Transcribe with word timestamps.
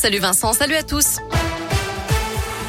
Salut 0.00 0.20
Vincent, 0.20 0.52
salut 0.52 0.76
à 0.76 0.84
tous. 0.84 1.16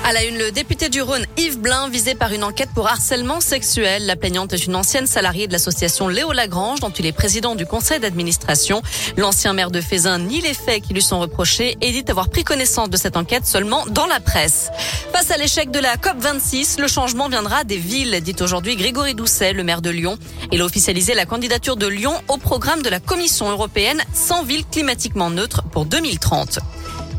À 0.03 0.13
la 0.13 0.23
une, 0.23 0.39
le 0.39 0.51
député 0.51 0.89
du 0.89 1.03
Rhône, 1.03 1.27
Yves 1.37 1.59
Blin, 1.59 1.87
visé 1.87 2.15
par 2.15 2.33
une 2.33 2.43
enquête 2.43 2.71
pour 2.73 2.87
harcèlement 2.87 3.39
sexuel. 3.39 4.07
La 4.07 4.15
plaignante 4.15 4.51
est 4.53 4.65
une 4.65 4.75
ancienne 4.75 5.05
salariée 5.05 5.45
de 5.45 5.51
l'association 5.51 6.07
Léo 6.07 6.31
Lagrange, 6.31 6.79
dont 6.79 6.89
il 6.89 7.05
est 7.05 7.11
président 7.11 7.53
du 7.53 7.67
conseil 7.67 7.99
d'administration. 7.99 8.81
L'ancien 9.15 9.53
maire 9.53 9.69
de 9.69 9.79
Fézin 9.79 10.17
nie 10.17 10.41
les 10.41 10.55
faits 10.55 10.81
qui 10.81 10.95
lui 10.95 11.03
sont 11.03 11.19
reprochés 11.19 11.77
et 11.81 11.91
dit 11.91 12.03
avoir 12.09 12.29
pris 12.29 12.43
connaissance 12.43 12.89
de 12.89 12.97
cette 12.97 13.15
enquête 13.15 13.45
seulement 13.45 13.85
dans 13.85 14.07
la 14.07 14.19
presse. 14.19 14.71
Face 15.13 15.29
à 15.29 15.37
l'échec 15.37 15.69
de 15.69 15.79
la 15.79 15.97
COP26, 15.97 16.81
le 16.81 16.87
changement 16.87 17.29
viendra 17.29 17.63
des 17.63 17.77
villes, 17.77 18.21
dit 18.23 18.35
aujourd'hui 18.41 18.75
Grégory 18.75 19.13
Doucet, 19.13 19.53
le 19.53 19.63
maire 19.63 19.83
de 19.83 19.91
Lyon. 19.91 20.17
Il 20.51 20.61
a 20.61 20.65
officialisé 20.65 21.13
la 21.13 21.27
candidature 21.27 21.77
de 21.77 21.85
Lyon 21.85 22.15
au 22.27 22.37
programme 22.37 22.81
de 22.81 22.89
la 22.89 22.99
Commission 22.99 23.47
européenne 23.51 24.01
sans 24.15 24.43
ville 24.43 24.65
climatiquement 24.65 25.29
neutre 25.29 25.61
pour 25.71 25.85
2030. 25.85 26.57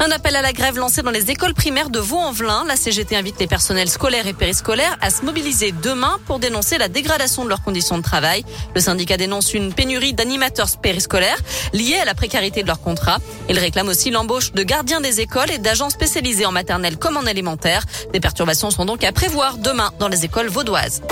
Un 0.02 0.10
appel 0.12 0.34
à 0.34 0.40
la 0.40 0.54
grève 0.54 0.78
lancé 0.78 1.02
dans 1.02 1.10
les 1.10 1.30
écoles 1.30 1.52
primaires 1.52 1.90
de 1.90 1.98
Vaux-en-Velin. 1.98 2.64
La 2.66 2.77
CGT 2.77 3.16
invite 3.16 3.38
les 3.38 3.46
personnels 3.46 3.91
scolaires 3.91 4.27
et 4.27 4.32
périscolaires 4.32 4.96
à 5.02 5.10
se 5.10 5.27
mobiliser 5.27 5.72
demain 5.72 6.18
pour 6.24 6.38
dénoncer 6.38 6.78
la 6.78 6.88
dégradation 6.88 7.45
de 7.45 7.50
leurs 7.50 7.62
conditions 7.62 7.98
de 7.98 8.02
travail. 8.02 8.42
Le 8.74 8.80
syndicat 8.80 9.18
dénonce 9.18 9.52
une 9.52 9.74
pénurie 9.74 10.14
d'animateurs 10.14 10.68
périscolaires 10.80 11.36
liée 11.74 11.98
à 12.00 12.06
la 12.06 12.14
précarité 12.14 12.62
de 12.62 12.66
leur 12.66 12.80
contrat. 12.80 13.18
Il 13.50 13.58
réclame 13.58 13.88
aussi 13.88 14.10
l'embauche 14.10 14.52
de 14.52 14.62
gardiens 14.62 15.02
des 15.02 15.20
écoles 15.20 15.50
et 15.50 15.58
d'agents 15.58 15.91
spécialisés 15.91 16.46
en 16.46 16.52
maternelle 16.52 16.96
comme 16.96 17.19
en 17.19 17.27
élémentaire. 17.27 17.84
Des 18.14 18.20
perturbations 18.20 18.70
sont 18.70 18.86
donc 18.86 19.05
à 19.05 19.12
prévoir 19.12 19.58
demain 19.58 19.92
dans 19.98 20.08
les 20.08 20.24
écoles 20.24 20.48
vaudoises. 20.48 21.02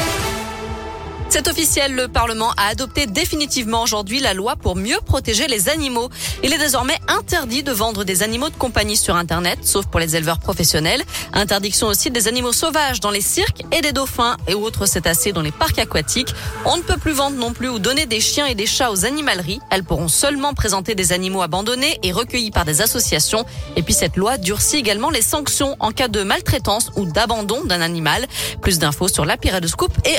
C'est 1.31 1.47
officiel, 1.47 1.95
le 1.95 2.09
Parlement 2.09 2.53
a 2.57 2.69
adopté 2.69 3.07
définitivement 3.07 3.83
aujourd'hui 3.83 4.19
la 4.19 4.33
loi 4.33 4.57
pour 4.57 4.77
mieux 4.77 4.97
protéger 5.05 5.47
les 5.47 5.69
animaux. 5.69 6.09
Il 6.43 6.55
est 6.55 6.59
désormais 6.59 6.99
interdit 7.07 7.63
de 7.63 7.71
vendre 7.71 8.03
des 8.05 8.23
animaux 8.23 8.49
de 8.49 8.57
compagnie 8.57 8.97
sur 8.97 9.15
Internet, 9.15 9.59
sauf 9.63 9.87
pour 9.87 10.01
les 10.01 10.17
éleveurs 10.17 10.39
professionnels. 10.39 11.03
Interdiction 11.35 11.87
aussi 11.87 12.11
des 12.11 12.29
animaux 12.29 12.53
sauvages 12.53 13.01
dans 13.01 13.11
les 13.11 13.21
cirques 13.21 13.63
et 13.73 13.83
des 13.83 13.93
dauphins 13.93 14.39
et 14.49 14.55
autres 14.55 14.87
cétacés 14.87 15.33
dans 15.33 15.43
les 15.43 15.51
parcs 15.53 15.79
aquatiques. 15.79 16.35
On 16.65 16.79
ne 16.79 16.83
peut 16.83 16.97
plus 16.97 17.13
vendre 17.13 17.37
non 17.37 17.53
plus 17.53 17.69
ou 17.69 17.79
donner 17.79 18.07
des 18.07 18.21
chiens 18.21 18.47
et 18.47 18.55
des 18.55 18.67
chats 18.67 18.91
aux 18.91 19.05
animaleries. 19.05 19.61
Elles 19.71 19.85
pourront 19.85 20.09
seulement 20.09 20.55
présenter 20.55 20.95
des 20.95 21.13
animaux 21.13 21.43
abandonnés 21.43 21.99
et 22.03 22.11
recueillis 22.11 22.53
par 22.53 22.65
des 22.65 22.81
associations. 22.81 23.45
Et 23.77 23.83
puis 23.83 23.93
cette 23.93 24.17
loi 24.17 24.39
durcit 24.39 24.77
également 24.77 25.11
les 25.11 25.23
sanctions 25.23 25.77
en 25.79 25.93
cas 25.93 26.09
de 26.09 26.23
maltraitance 26.23 26.91
ou 26.97 27.05
d'abandon 27.05 27.65
d'un 27.65 27.83
animal. 27.83 28.27
Plus 28.63 28.79
d'infos 28.79 29.09
sur 29.09 29.27
l'appli 29.27 29.51
Radescoop 29.51 29.93
et 30.07 30.19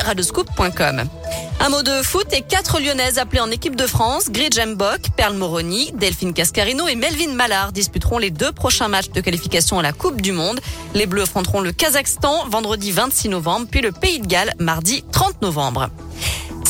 Un 1.62 1.70
mot 1.70 1.84
de 1.84 2.02
foot 2.02 2.28
et 2.32 2.42
quatre 2.42 2.80
Lyonnaises 2.80 3.18
appelées 3.18 3.42
en 3.42 3.52
équipe 3.52 3.76
de 3.76 3.86
France. 3.86 4.30
Grid 4.30 4.58
Mbok, 4.58 5.10
Perle 5.18 5.36
Moroni, 5.36 5.92
Delphine 5.94 6.34
Cascarino 6.34 6.88
et 6.88 6.96
Melvin 6.96 7.34
Mallard 7.34 7.72
disputeront 7.74 8.18
les 8.18 8.32
deux 8.32 8.52
prochains 8.52 8.88
matchs 8.88 9.10
de 9.10 9.22
qualification 9.22 9.80
à 9.80 9.82
la 9.82 9.92
Coupe 9.92 10.22
du 10.22 10.32
Monde. 10.32 10.62
Les 10.94 11.06
Bleus 11.06 11.24
affronteront 11.24 11.62
le 11.62 11.72
Kazakhstan 11.72 12.48
vendredi 12.48 12.92
26 12.92 13.30
novembre, 13.30 13.68
puis 13.70 13.82
le 13.82 13.92
Pays 13.92 14.20
de 14.20 14.28
Galles 14.28 14.54
mardi 14.60 15.04
30 15.12 15.42
novembre. 15.42 15.90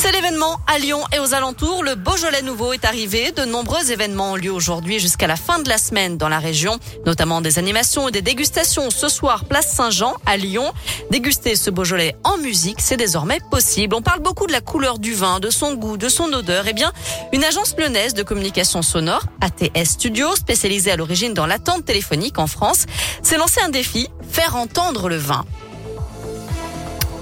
C'est 0.02 0.14
l'événement 0.14 0.62
à 0.66 0.80
Lyon 0.80 1.02
et 1.14 1.20
aux 1.20 1.34
alentours. 1.34 1.84
Le 1.84 1.96
Beaujolais 1.96 2.42
nouveau 2.42 2.72
est 2.72 2.86
arrivé. 2.86 3.34
De 3.34 3.44
nombreux 3.44 3.92
événements 3.92 4.32
ont 4.32 4.36
lieu 4.38 4.50
aujourd'hui 4.50 4.98
jusqu'à 4.98 5.28
la 5.28 5.36
fin 5.36 5.60
de 5.60 5.68
la 5.68 5.78
semaine 5.78 6.16
dans 6.16 6.30
la 6.30 6.40
région, 6.40 6.80
notamment 7.06 7.42
des 7.42 7.60
animations 7.60 8.08
et 8.08 8.12
des 8.14 8.22
dégustations. 8.22 8.92
Ce 8.92 9.10
soir, 9.10 9.44
place 9.44 9.74
Saint-Jean 9.74 10.14
à 10.26 10.38
Lyon. 10.38 10.72
Déguster 11.12 11.58
ce 11.58 11.70
Beaujolais 11.70 12.16
en 12.24 12.38
musique, 12.38 12.80
c'est 12.80 12.96
désormais 12.96 13.40
possible. 13.52 13.94
On 13.94 14.02
parle 14.02 14.22
beaucoup 14.22 14.48
de 14.48 14.54
la 14.54 14.62
couleur 14.62 15.00
du 15.00 15.14
vin, 15.14 15.42
de 15.42 15.50
son 15.50 15.74
goût, 15.74 15.98
de 15.98 16.08
son 16.08 16.32
odeur. 16.32 16.64
Eh 16.70 16.74
bien, 16.74 16.94
une 17.34 17.44
agence 17.44 17.76
lyonnaise 17.78 18.14
de 18.14 18.24
communication 18.24 18.82
sonore, 18.82 19.26
ATS 19.42 19.90
Studio, 19.90 20.34
spécialisée 20.34 20.92
à 20.92 20.96
l'origine 20.96 21.34
dans 21.34 21.46
l'attente 21.46 21.84
téléphonique 21.84 22.40
en 22.40 22.48
France, 22.48 22.86
s'est 23.22 23.36
lancé 23.36 23.60
un 23.60 23.70
défi, 23.70 24.08
faire 24.32 24.56
entendre 24.56 25.10
le 25.10 25.18
vin. 25.18 25.44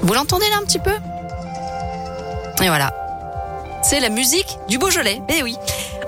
Vous 0.04 0.14
l'entendez 0.14 0.48
là 0.52 0.58
un 0.62 0.66
petit 0.66 0.78
peu? 0.78 0.94
Et 2.62 2.68
voilà. 2.68 2.92
C'est 3.84 4.00
la 4.00 4.10
musique 4.10 4.58
du 4.68 4.78
Beaujolais. 4.78 5.22
Eh 5.30 5.44
oui. 5.44 5.58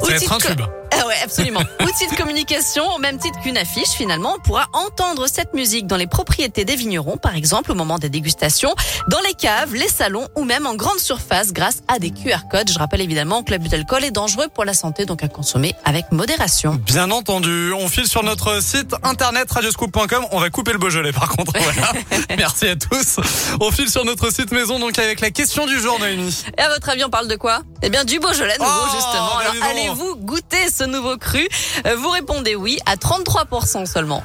Ça 0.01 0.09
va 0.09 0.15
être 0.15 0.31
un 0.33 0.37
tube. 0.37 0.61
Ouais, 1.09 1.15
absolument. 1.23 1.61
Outil 1.81 2.07
de 2.07 2.15
communication, 2.15 2.83
au 2.95 2.99
même 2.99 3.17
titre 3.17 3.39
qu'une 3.41 3.57
affiche, 3.57 3.89
finalement, 3.97 4.35
on 4.37 4.39
pourra 4.41 4.67
entendre 4.73 5.25
cette 5.27 5.55
musique 5.55 5.87
dans 5.87 5.95
les 5.97 6.05
propriétés 6.05 6.65
des 6.65 6.75
vignerons, 6.75 7.17
par 7.17 7.35
exemple, 7.35 7.71
au 7.71 7.73
moment 7.75 7.97
des 7.97 8.09
dégustations, 8.09 8.75
dans 9.07 9.19
les 9.21 9.33
caves, 9.33 9.73
les 9.73 9.87
salons 9.87 10.27
ou 10.35 10.43
même 10.43 10.67
en 10.67 10.75
grande 10.75 10.99
surface 10.99 11.51
grâce 11.51 11.81
à 11.87 11.97
des 11.97 12.11
QR 12.11 12.41
codes. 12.51 12.69
Je 12.71 12.77
rappelle 12.77 13.01
évidemment 13.01 13.41
que 13.41 13.49
l'abus 13.49 13.69
d'alcool 13.69 14.03
est 14.03 14.11
dangereux 14.11 14.49
pour 14.53 14.65
la 14.65 14.75
santé, 14.75 15.07
donc 15.07 15.23
à 15.23 15.27
consommer 15.27 15.73
avec 15.83 16.11
modération. 16.11 16.75
Bien 16.75 17.09
entendu. 17.09 17.73
On 17.73 17.87
file 17.89 18.07
sur 18.07 18.21
notre 18.21 18.61
site 18.61 18.93
internet 19.01 19.51
radioscoop.com. 19.51 20.25
On 20.31 20.39
va 20.39 20.51
couper 20.51 20.73
le 20.73 20.77
Beaujolais, 20.77 21.11
par 21.11 21.29
contre. 21.29 21.53
Voilà. 21.59 21.91
Merci 22.37 22.67
à 22.67 22.75
tous. 22.75 23.17
On 23.59 23.71
file 23.71 23.89
sur 23.89 24.05
notre 24.05 24.31
site 24.31 24.51
maison, 24.51 24.77
donc 24.77 24.99
avec 24.99 25.21
la 25.21 25.31
question 25.31 25.65
du 25.65 25.79
jour, 25.79 25.97
Noémie. 25.99 26.43
Et 26.55 26.61
à 26.61 26.69
votre 26.69 26.87
avis, 26.89 27.03
on 27.03 27.09
parle 27.09 27.27
de 27.27 27.35
quoi? 27.35 27.61
Eh 27.81 27.89
bien, 27.89 28.05
du 28.05 28.19
Beaujolais 28.19 28.57
nouveau, 28.59 28.71
Oh, 28.71 28.95
justement. 28.95 29.37
Alors, 29.39 29.53
allez-vous 29.71 30.15
goûter 30.17 30.69
ce 30.69 30.83
nouveau 30.83 30.98
cru? 31.17 31.47
Euh, 31.85 31.95
Vous 31.95 32.09
répondez 32.09 32.55
oui 32.55 32.77
à 32.85 32.95
33% 32.95 33.85
seulement. 33.85 34.23